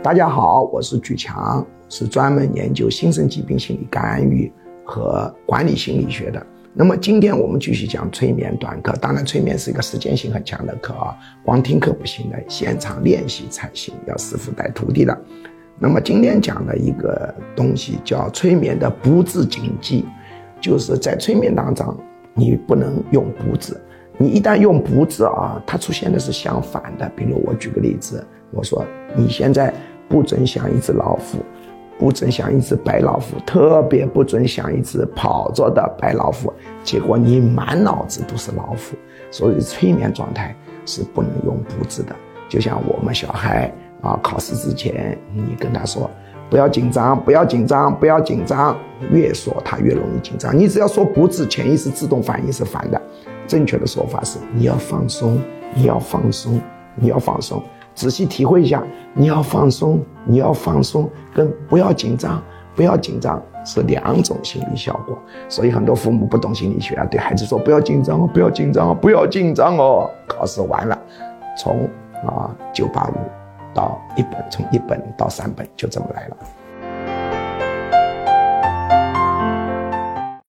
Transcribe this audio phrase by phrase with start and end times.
[0.00, 4.50] 大家好，我是举强，是专门研究新生疾病心理干预
[4.84, 6.46] 和管理心理学的。
[6.72, 15.20] 那么今天我们继续讲催眠短课，当然催眠是一个实践性很强的课啊，光听课不行的，现场练习才行，要师傅带徒弟的。
[15.80, 20.06] 那么今天讲的一个东西叫催眠的不字禁忌，
[20.60, 21.94] 就是在催眠当中
[22.34, 23.78] 你不能用不字，
[24.16, 27.10] 你一旦用不字啊，它出现的是相反的。
[27.16, 28.84] 比如我举个例子，我说
[29.16, 29.72] 你现在
[30.08, 31.38] 不准想一只老虎。
[32.00, 36.52] 不准想一只白老虎，特别不准想一只跑着的白老虎。
[36.84, 38.96] 结果你满脑子都是老虎，
[39.32, 40.54] 所以催眠状态
[40.86, 42.14] 是不能用不字的。
[42.48, 43.68] 就像我们小孩
[44.00, 46.08] 啊，考试之前你跟他说
[46.48, 48.78] 不要紧张，不要紧张，不要紧张，
[49.10, 50.56] 越说他越容易紧张。
[50.56, 53.02] 你只要说不字，潜意识自动反应是反的。
[53.48, 55.40] 正确的说法是你要放松，
[55.74, 56.60] 你要放松，
[56.94, 57.60] 你要放松。
[57.98, 58.80] 仔细体会一下，
[59.12, 62.40] 你要放松，你要放松，跟不要紧张，
[62.76, 65.18] 不要紧张是两种心理效果。
[65.48, 70.08] 所以很多父母不懂心理学啊，对孩子说不要紧张哦，不要紧张哦，不要紧张哦。
[70.28, 70.96] 考试完了，
[71.58, 71.90] 从
[72.24, 73.18] 啊九八五
[73.74, 76.36] 到一本，从一本到三本，就这么来了。